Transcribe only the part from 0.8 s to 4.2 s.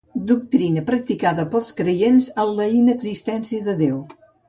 practicada pels creients en la inexistència de Déu.